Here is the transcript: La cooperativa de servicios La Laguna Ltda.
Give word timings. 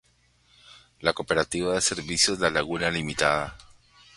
La 1.01 1.13
cooperativa 1.13 1.75
de 1.75 1.79
servicios 1.79 2.39
La 2.39 2.49
Laguna 2.49 2.89
Ltda. 2.89 3.55